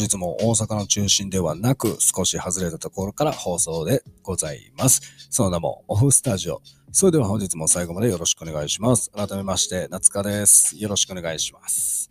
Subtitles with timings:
[0.00, 5.28] 日も大阪の中心ではなく、少し外れたところから放送でございます。
[5.30, 6.62] その名も、オフスタジオ。
[6.92, 9.10] それでは本日も最後までよろしくお願いします。
[9.10, 10.76] 改めまして、夏香です。
[10.76, 12.08] よろしくお願いします。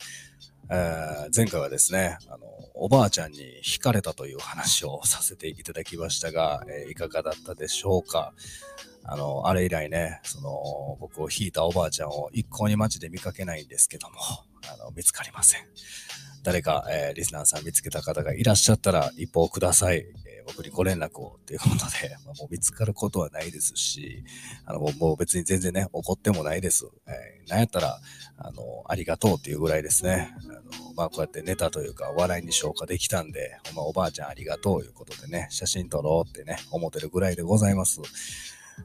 [0.71, 2.45] えー、前回はですね、あの、
[2.75, 8.33] おばあちゃんに惹かれたという話をさせていただきましたが、えー、いかがだったでしょうか？
[9.03, 14.15] あの、あれ以来ね、その、僕を引いたおばあちゃんを一向に街で見かけないんですけども、
[14.71, 15.61] あの、見つかりません。
[16.43, 20.05] 誰か、えー、リスナーさん見つけた方がいらっしゃったら一報ください。
[20.55, 24.23] 僕にご連絡をっていうことで、 まあ、もう見つかることはないですし、
[24.65, 26.85] あの、もう別に全然ね、怒ってもないです。
[27.07, 28.01] えー、なんやったら、
[28.37, 30.33] あの、ありがとうっていうぐらいですね。
[30.37, 37.99] あの、まあ、こうやってネタというか笑いに消化できたんで、まあおばあちゃんありがとうということでね、写真撮ろうってね、思ってるぐらいでございます。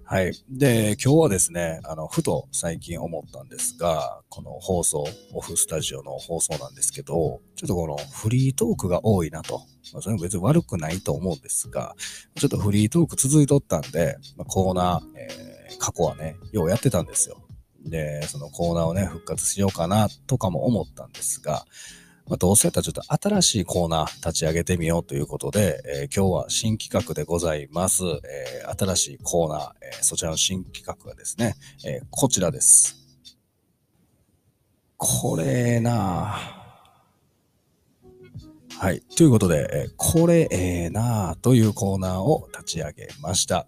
[0.03, 0.33] はい。
[0.51, 9.63] で、今日はですね、あの、ふと最近思ったんですが、この放送、オフスタジオの放送なんですけど、ちょっとこのフリートークが多いなと。
[9.93, 11.95] まあ、それも別に悪くないと思うんですが、
[12.37, 17.45] ちょっとフリートーク続いとったんで、まあ、コーナー、えー、過去はね、ようやってたんですよ。
[17.85, 21.65] で、そのコーナーをね、復活しようかなとかも思ったんですが、
[22.27, 28.03] まあ、どうせやったらちょっと新しいコーナー立ち上げてみようということで、えー、今日は新企画でございます。
[28.03, 32.97] えー、新しいコーナー、えー、そちらの新企画がですね、えこちらです。
[34.97, 36.65] これなぁ
[38.79, 39.03] はい。
[39.17, 43.67] ということで、えこれええなぁというコーナーを立ち上げました。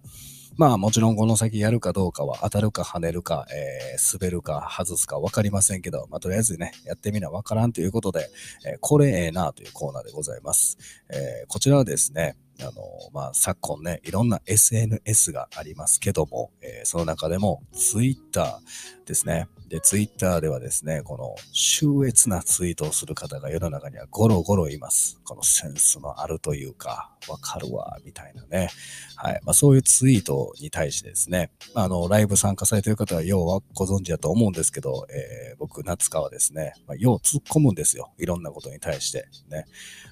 [0.56, 8.30] まあもちろんこの先やるかどうかは当たるか跳ねるか、えー、滑るか外すか分かりませんけど、まあとりあえずね、やってみな分からんということで、
[8.66, 10.78] えー、これええなというコーナーでございます。
[11.10, 12.72] えー、こちらはですね、あの、
[13.12, 18.58] まあ、昨今ね、いろんな SNS がありますけども、えー、その中でも Twitter
[19.06, 19.48] ですね。
[19.68, 25.20] で、ツイッターではですね、この秀逸なツイートをする方が世の中にはゴロゴロいます。
[25.24, 28.68] このセンスのあるというか、わかるわ、みたいなね。
[29.16, 29.40] はい。
[29.44, 38.12] まあそういうツイートに対してですね、あの、ライブ参加されている方は要はご存知だと思うんですけど、えー、僕、夏川はですね、まあ、よう突っ込むんですよ。
[38.18, 39.28] いろんなことに対して。
[39.48, 39.66] ね。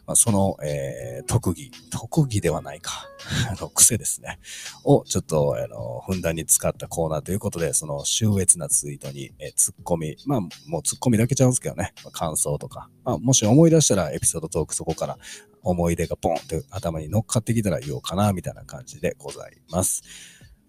[0.07, 3.09] まあ、その、えー、特技、特技ではないか。
[3.51, 4.39] あの、癖ですね。
[4.85, 11.95] をちょっと、あの、ふんだんに使ったコーナーということで、その秀逸なツイートツイートに、えー、突っ込み、まあ、もうツッコミだけちゃうんですけどね。
[12.13, 12.91] 感想とか。
[13.03, 15.17] まあ、もし思い出したらエピソードトークそこから
[15.63, 20.03] 思い出がポンって頭に乗っかってきたら言おうかな、みたいな感じでございます。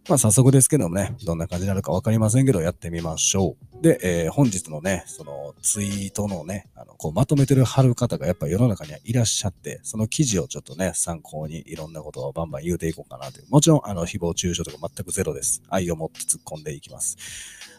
[0.07, 3.81] まあ早速ですけどもね、どんな感じになるかわかりませんけど、やってみましょう。
[3.81, 13.47] で、えー、本日のね、そのツイートのね、あの、こうまとめてる貼る方がやっぱ世の中にはいらっしゃって、その記事をちょっとね、参考にいろんなことをバンバン言うていこうかなという。
[13.49, 15.63] もちろん、あの、誹謗中傷とか全くゼロです。
[15.69, 17.17] 愛を持って突っ込んでいきます。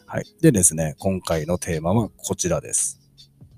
[0.05, 0.25] はい。
[0.41, 2.99] でですね、今回のテーマはこちらです。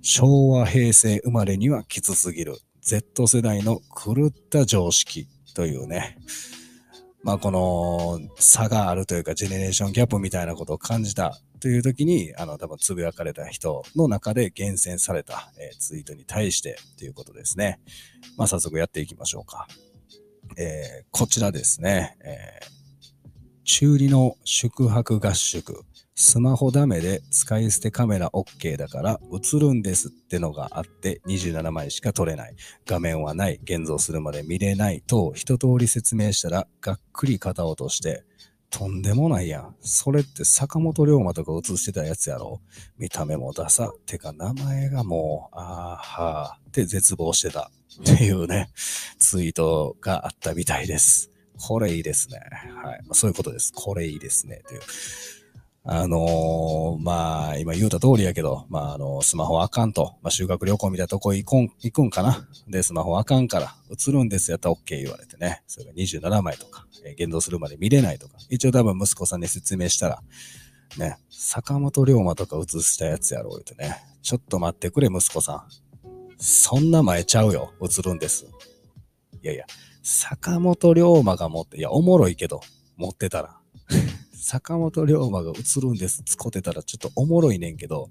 [0.02, 2.59] 昭和、平成生まれにはきつすぎる。
[2.81, 6.18] Z 世代の狂った常識というね、
[7.24, 17.79] まあこの差があるというか、ジェネレーションギャップみたいなことを感じたという時に、あの多分つぶやかれた人の中で厳選された、えー、ツイートに対してということですね。
[18.38, 19.68] まあ早速やっていきましょうか。
[20.58, 23.29] えー、こちらですね、えー、
[23.63, 25.84] 中理の宿泊合宿。
[26.22, 32.57] スマホダメで使い捨てカメラ OK だから映るんですってのがあって27枚しか撮れない。
[32.85, 33.62] 画面はない。
[33.63, 38.25] 現像するまで見れないと一通り説明したらがっくり肩落として
[38.69, 39.75] とんでもないやん。
[39.79, 42.59] それって坂本龍馬とか映してたやつやろ？
[42.97, 43.90] 見た目もダサ。
[44.06, 47.72] てか名前がもう、あーはーって絶望してた。
[48.02, 48.69] っていうね、
[49.19, 51.31] ツイートがあったみたいです。
[51.58, 52.41] これいいですね。
[52.84, 53.02] はい。
[53.13, 53.72] そういうことです。
[53.74, 54.62] これいいですね。
[54.68, 54.81] という。
[55.92, 62.48] あのー、まあ、今言うた通りやけど、まあ、あの、スマホあかんと、まあ、修学旅行みたいなとこ行くん、行くんかな。
[62.68, 65.64] で、スマホあかんから、映るんですやったら OK 言われてね。
[65.66, 68.36] それが27枚とか、えー、言動するまで見れないとか。
[68.52, 70.22] 一応多分息子さんに説明したら、
[71.00, 73.97] ね、坂本龍馬とか映したやつやろう言うてね。
[74.22, 75.64] ちょっと待ってくれ、息子さん。
[76.38, 78.46] そんな前ちゃうよ、映るんです。
[79.42, 79.66] いやいや、
[80.03, 82.62] 坂本龍馬が持って、いや、おもろいけど、
[82.96, 83.59] 持ってたら。
[84.40, 88.09] 坂本龍馬が映るんです、つこてたらちょっとおもろいねんけど、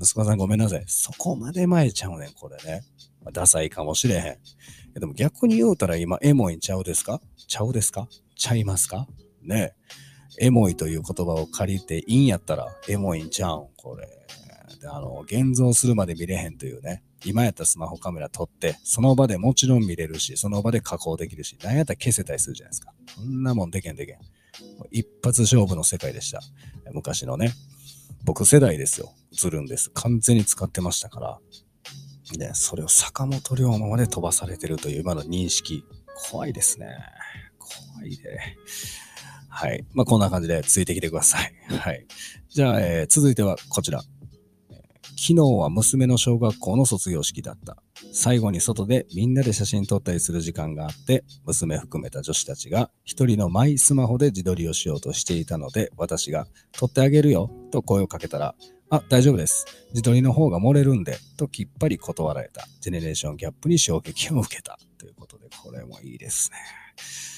[0.00, 0.84] 息子さんごめんなさい。
[0.86, 2.84] そこまで前ちゃうねん、これね。
[3.22, 5.00] まあ、ダサいかもしれへん。
[5.00, 7.20] でも逆に言うたら今、エモいんちゃうですか？
[7.48, 8.08] ちゃうですか？
[8.36, 9.08] ちゃいますか？
[9.42, 9.74] ね
[10.40, 14.08] エモいという言葉を借りていいんやったら、エモいんちゃうん、これ。
[14.80, 17.02] で、あの、現像するまで見れへんというね。
[17.24, 22.92] 今やったらスマホカメラ撮って、その場でもちろん見れるし、その場で加工できるし、なんやったら消せたりするじゃないですか。
[23.16, 24.18] そんなもんでけんでけん。
[24.90, 26.40] 一発勝負の世界でした。
[26.92, 27.52] 昔のね。
[28.24, 29.12] 僕世代ですよ。
[29.32, 29.90] ずるんです。
[29.94, 31.38] 完全に使ってましたから。
[32.36, 35.84] ね、それを坂本龍馬まで飛ばされてるという今の認識、
[36.30, 36.88] 怖いですね。
[37.58, 38.38] 怖いで。
[39.48, 39.84] はい。
[39.94, 41.52] まあ、こんな感じでついてきてください。
[41.78, 42.06] はい。
[42.48, 44.02] じゃあ、えー、続いてはこちら。
[45.20, 47.82] 昨日は娘の小学校の卒業式だった。
[48.12, 58.54] 最後に外でみんなで写真撮ったりする時間があって、娘含めた女子たちが一人のマイスマホで自撮りをしようとしていたので、私が撮ってあげるよと声をかけたら、
[58.90, 59.66] あ、大丈夫です。
[59.90, 62.68] 自撮りの方が漏れるんで、ときっぱり断られた。
[62.80, 64.78] ジェネレーションギャップに衝撃を受けた。
[64.98, 67.37] ということで、これもいいですね。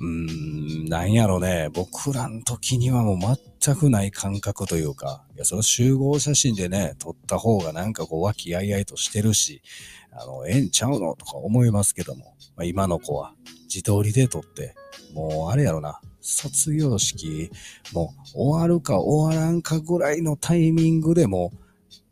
[0.00, 1.68] うん、なんやろね。
[1.72, 3.18] 僕らの時にはもう
[3.62, 9.62] 全くない感覚というか、いや、その集合写真でね、撮った方がなんかこう、和気あいあいとしてるし、
[10.10, 13.34] あの、ええんちゃうのとか思いますけども、まあ、今の子は
[13.64, 14.74] 自撮りで撮って、
[15.14, 17.50] もうあれやろな、卒業式、
[17.92, 21.52] もう終わるか終わらんかぐらいのタイミングでも、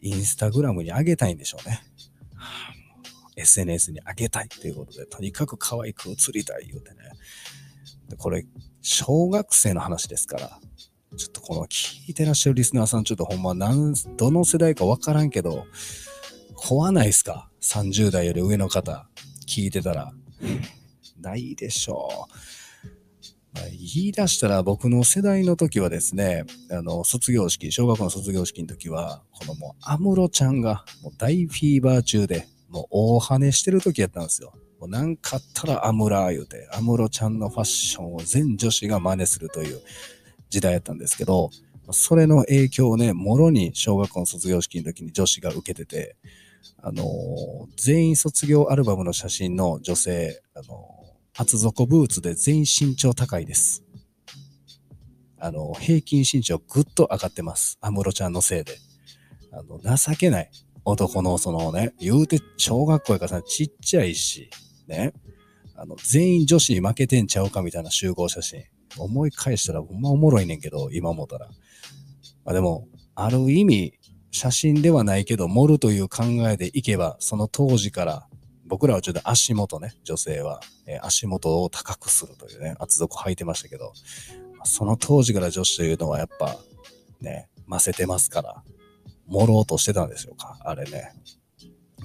[0.02, 1.82] インスタグラムに上げたいんでしょうね。
[3.36, 6.96] SNS に上げたいということで、とにかく可愛く写りたい言うてね。
[8.16, 8.46] これ、
[8.82, 10.60] 小学生の話ですから、
[11.16, 15.66] ちょっとこの聞いてらっしゃるリスナーさん、ちょっとほんま、なん、どの世代かわからんけど、
[16.54, 19.08] 怖ないっすか ?30 代より上の方、
[19.46, 20.12] 聞いてたら。
[21.20, 22.50] ないでしょう。
[23.70, 34.52] 言い出したら僕の世代の時はですね、あの、卒業式、小学校の卒業式の時は、このもう、アムロちゃんがもう大フィーバー中で、もう大跳ねしてる時やったんですよ。
[34.80, 39.78] もうなんかあったらアムラー言うて、アムロちゃんのファッションを全女子が真似するという
[40.48, 41.50] 時代やったんですけど、
[41.90, 46.16] それの影響をね、もろに小学校の卒業式の時に女子が受けてて、
[46.82, 47.06] あのー、
[47.76, 53.84] 全員卒業アルバムの写真の女性、あのー、厚底ブーツで全員身長高いです。
[55.38, 57.76] あの、平均身長ぐっと上がってます。
[57.82, 58.78] アムロちゃんのせいで。
[59.52, 60.50] あの、情けない。
[60.84, 64.50] 男のそのね、言うて小学校やからさ、ちっちゃいし、
[64.90, 65.12] ね。
[65.76, 68.64] あの、全員女子に負けてんちゃうかみたいな集合写真。
[68.98, 71.46] 思い返したらほんまおもろいねんけど、今思ったら。
[72.44, 73.94] まあでも、ある意味、
[74.30, 78.26] 写真ではないけど、盛るという考えでいけば、その当時から、
[78.66, 83.92] 僕らはちょっと足元ね、女性は、えー、足元を高くするというね、厚底履いてましたけど、
[84.64, 86.56] その当時から女子というのはやっぱ、
[87.20, 88.62] ね、ませてますから、
[89.26, 91.12] 盛ろうとしてたんでしょうか、あれね。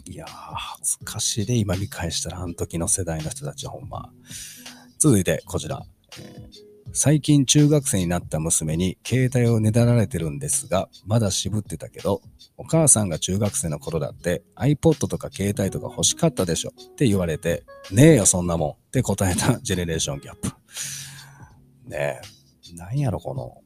[0.08, 4.12] いやー、恥ずかしいで、今見返したら、あの時の世代の人たちほんま。
[5.00, 5.84] 続いて、こちら。
[6.20, 6.66] えー
[6.98, 12.22] 最近中学生になった娘に携帯をねだられてるんですが、まだ渋ってたけど、
[12.56, 20.48] お母さんが中学生の頃だって iPod とか携帯とか欲しかったでしょって言われて、ねえよそんなもんって答えたジェネレーションギャップ。
[21.90, 22.22] ね
[22.72, 23.58] え、なんやろこの、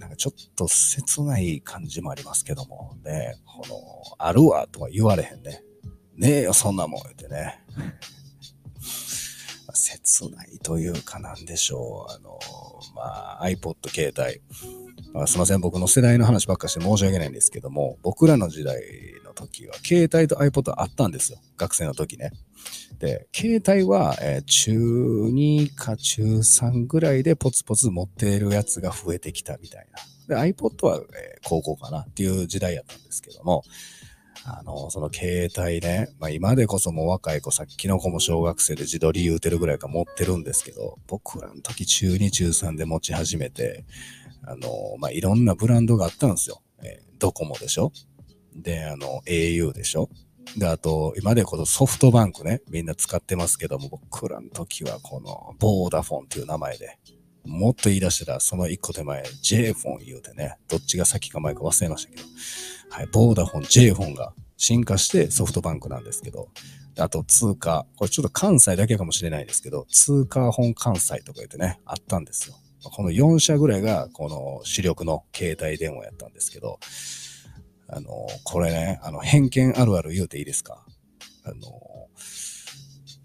[0.00, 5.62] なんかちょっと切ない感じもありますけども、ねこの、あるわとは言われへんね。
[6.16, 7.62] ねえよそんなもん言ってね。
[9.72, 12.12] 切ないというかなんでしょう。
[12.12, 12.38] あの、
[12.94, 14.40] まあ、iPod 携帯。
[15.12, 15.60] まあ、すいません。
[15.60, 18.80] 僕の世代の話ばっかして申し訳ないんですけども、僕らの時代
[19.40, 21.38] 時は、携帯と iPod あったんですよ。
[21.56, 22.32] 学生の時ね。
[22.98, 29.86] で、携帯は、えー、中2か中3ぐらいでポツポツ持っているやつが増えてきたみたい
[30.28, 30.36] な。
[30.36, 33.62] で、iPod は、えー、高校かなっていう時代やったんですけども、
[34.44, 43.84] あの、その携帯ね、まあ今でこそもう若い子、さっきの子も小学生で自撮り言うてるぐらいか持ってるんですけど、僕らの時中2中3で持ち始めて、
[44.44, 46.62] あの、まあいろんなブランドがあったんですよ。
[46.82, 47.92] えー、ドコモでしょ
[48.54, 50.08] で、あの、au でしょ？
[50.56, 56.98] で、あと、今でこそソフトバンクね、みんな使ってますけども、僕らの時はこの、ボーダフォンっていう名前で、
[57.44, 62.22] もっと言い出したら、その一個手前、J フォン言うてね、どっちが先か前か忘れましたけど、
[62.90, 66.48] はい、ボーダフォン、J フォンが進化してソフトバンクなんですけど、
[66.98, 72.56] あと通貨、これちょっと関西だけかもしれないですけど、通貨本関西とか言ってね、あったんですよ。
[72.82, 76.78] この4社ぐらいが、この主力の携帯電話やったんですけど、
[77.92, 80.84] あの、これね、あの、偏見あるある言うていいですか？
[81.44, 81.56] あの、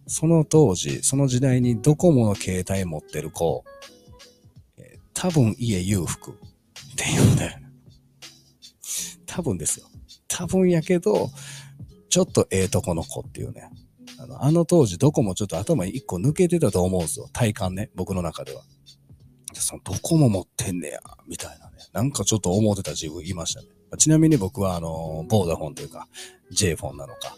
[0.07, 3.63] その当時、その時代にドコモの携帯持ってる子、
[4.77, 6.35] え多分家裕福っ
[6.95, 7.61] ていうね。
[9.25, 9.87] 多分ですよ。
[10.27, 11.29] 多分やけど、
[12.09, 13.69] ちょっとええとこの子っていうね。
[14.17, 17.29] あの、あの当時どこもちょっと頭一個抜けてたと思うんですよ。
[17.33, 17.89] 体感ね。
[17.95, 18.63] 僕の中では。
[19.61, 21.77] そのどこも持ってんねや、みたいなね。
[21.93, 23.67] なんかちょっと思ってた自分いましたね。
[23.97, 26.07] ちなみに僕はあの、ボーダフォンというか、
[26.51, 27.35] J フォンなのか、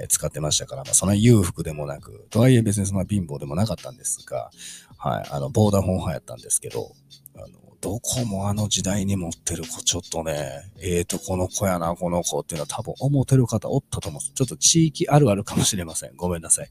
[0.00, 4.50] えー、使ってましたから、まあ、その裕福でもなく、とはいえ別にそんな貧乏でもなかったんですが、
[4.98, 6.92] はい、あの、ボーダフォン派やったんですけど、
[7.36, 7.46] あの、
[7.80, 14.34] どこもあの時代に持ってる子、ちょっとね、ええー、と、この子やな、この子っていうのは多分思ってる方おったと思う。
[14.34, 16.16] ちょっと地域あるあるかもしれません。
[16.16, 16.70] ごめんなさい。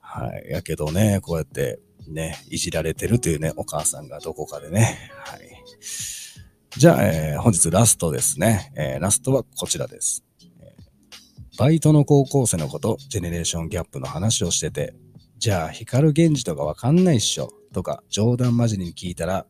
[0.00, 0.50] はい。
[0.50, 1.78] やけどね、こうやって
[2.12, 5.10] ね、いじられてるというね、お母さんがどこかでね。
[5.24, 5.40] はい。
[6.76, 8.72] じゃあ、えー、本日ラストですね。
[8.76, 10.26] えー、ラストはこちらです。
[11.58, 14.94] バイトの高校生のこと、ジェネレーションギャップの話をしてて、
[15.38, 17.50] じゃあ、光源氏とかわかんないっしょ。
[17.72, 19.46] とか、冗談交じりに聞いたら、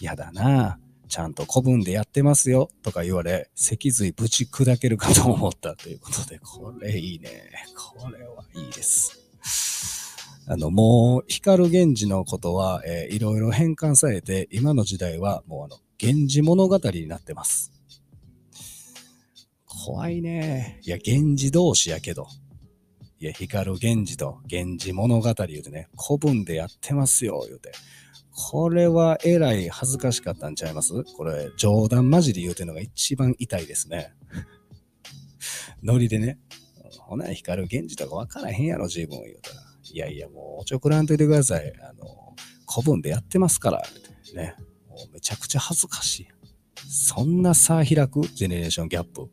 [0.00, 2.70] やだなちゃんと古文でやってますよ。
[2.82, 7.50] とか言われ、脊髄ぶち砕けるかと思ったということで、これいいね。
[7.76, 9.29] これはいいです。
[10.52, 17.70] あの、もう、光源氏のことは、えー、いろいろ変換されて、今の時代はもうあの、源氏物語になってます。
[19.64, 20.80] 怖いね。
[20.82, 22.26] いや、源氏同士やけど。
[23.20, 27.70] いや、光源氏と源氏物語言うてね、古文でやってますよ、言うて。
[28.32, 31.04] これはえらい恥ずかしかったんちゃいます？
[31.16, 34.14] これ、冗談交じり言うてんのが一番痛いですね。
[35.84, 36.40] ノリでね、
[36.98, 39.69] ほな、光源氏とかわからへんやろ、自分言うたら。
[39.92, 41.72] いやいや、もう、おちょくらんといてください。
[41.82, 42.34] あの、
[42.72, 43.82] 古文でやってますから、
[44.34, 44.54] ね。
[44.88, 46.28] もうめちゃくちゃ恥ずかしい。
[46.88, 49.30] そんな差開くジェネレーションギャップ。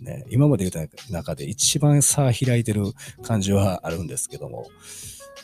[0.00, 2.82] ね、今まで言った中で一番差開いてる
[3.22, 4.66] 感じはあるんですけども、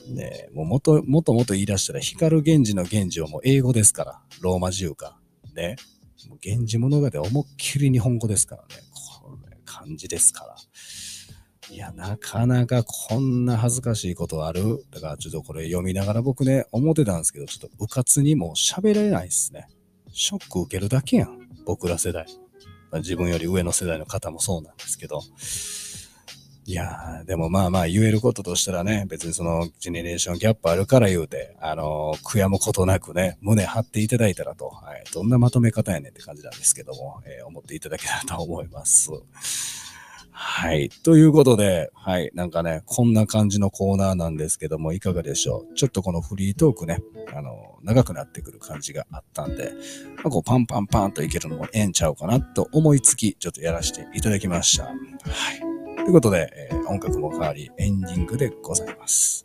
[0.09, 5.21] ね、もうもともともと言い出したら、光源氏の源氏はもう英語ですから、ローマ字か。
[5.55, 5.77] ね。
[6.29, 8.83] もう源氏物語は思いっきり日本語ですからね。
[9.23, 10.57] これ漢字ですから。
[11.71, 14.85] いや、なかなかこんな恥ずかしいことある？
[14.91, 19.69] だからちょっとこれ読みながら僕ね、思ってたんですけど、ちょっとうかつにも喋れないですね。
[20.13, 21.39] ショック受けるだけやん。
[21.67, 22.27] 僕ら世代。
[22.91, 25.21] まあ、自分より上の世代の方もそうなんですけど、
[26.65, 39.11] いやー、でもまあまあ言えることとしたらね、別にそのジェネレーションギャップあるから言うて、あのー、悔やむことなくね、胸張っていただいたらと、はい、どんなまとめ方やねんって感じなんですけども、えー、思っていただけたらと思います。
[40.41, 40.89] はい。
[40.89, 42.31] ということで、はい。
[42.33, 45.75] なんかね、こんな感じのコーナーなんですけども、いかがでしょう？
[45.75, 47.03] ちょっとこのフリートークね、
[47.35, 49.73] あの、長くなってくる感じがあったんで、
[50.19, 54.85] まあ、こうパンパンパンといけるのもええんちゃうかなと思いつき、ちょっとやらせていただきました。
[54.85, 54.95] はい。
[55.97, 59.45] ということで、えー、音楽も変わり、エンディングでございます。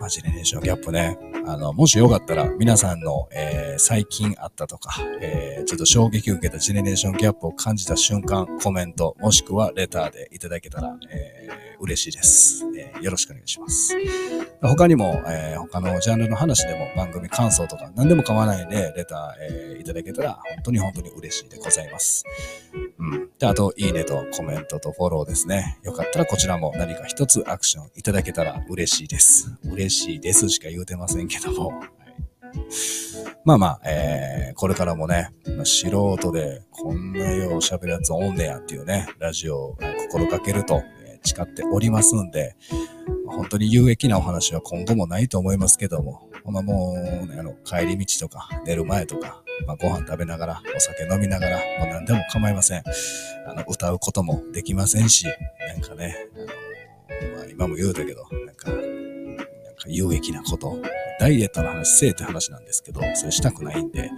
[0.00, 1.18] まあ、ジェネレーションギャップね。
[1.46, 12.64] あの、もしよかったら、皆さんの、えー、最近あったとか、えー、ちょっと衝撃を受けたジェネレーションギャップを感じた瞬間、コメント、もしくはレターでいただけたら、えー、嬉しいです。
[12.76, 13.94] え、よろしくお願いします。
[14.62, 22.24] 他にも、え、他のジャンルの話でも番組感想とか何でも構わないんで、レター、え、いただけたら、本当に本当に嬉しいでございます。
[22.98, 23.30] うん。
[23.38, 25.78] で、あと、いいねとコメントとフォローですね。
[25.82, 29.52] よかったらこちらも何か一つアクションいただけたら嬉しいです。
[29.64, 31.68] 嬉しいですしか言うてませんけども。
[31.68, 31.88] はい、
[33.44, 35.30] まあまあ、えー、これからもね、
[35.64, 39.78] 素人でこんなよう喋るやつおんねやっていうね、ラジオを
[40.10, 40.82] 心がけると、
[41.24, 42.54] 誓っておりますんで、
[43.26, 52.82] 本当に有益なお話は今後もないと思いますけども、ほんまもう、ね、あの、帰り道とか、寝る前とか、まあ、ご飯食べながら、お酒飲みながら、もう何でも構いません。
[53.46, 59.44] あの、歌うこともできませんし、なんかね、あの、まあ、今も言うたけど、なんか、なんか
[59.86, 60.76] 有益なこと、
[61.18, 64.10] ダイエットの話せえって話なんですけど、それしたくないんで、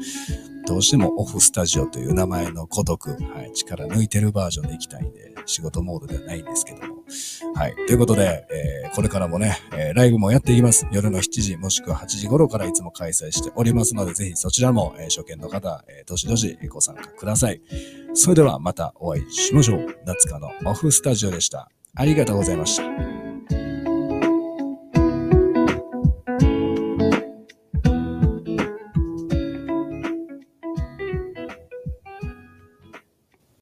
[0.67, 7.05] どうしてもオフスタジオという名前のごとく、はい、力抜いてるバージョンでいきたいんで、仕事モードではないんですけども。
[7.55, 7.75] はい。
[7.87, 10.87] ということで、えー、これからもね、えー、ライブもやっていきます。
[10.91, 17.63] 夜の7時もしくは8時頃からいつも開催しておりますので、ぜひそちらも、えー、初見の方、え、どしどしご参加ください。
[18.15, 19.99] それではまたお会いしましょう。
[20.05, 21.71] 夏香のオフスタジオでした。
[21.95, 23.26] ありがとうございました。